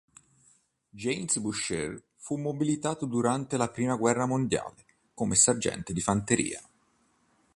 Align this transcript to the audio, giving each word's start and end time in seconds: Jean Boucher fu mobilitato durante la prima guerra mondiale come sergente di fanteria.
Jean 0.89 1.27
Boucher 1.41 2.01
fu 2.15 2.35
mobilitato 2.35 3.05
durante 3.05 3.55
la 3.55 3.69
prima 3.69 3.95
guerra 3.97 4.25
mondiale 4.25 4.83
come 5.13 5.35
sergente 5.35 5.93
di 5.93 6.01
fanteria. 6.01 6.59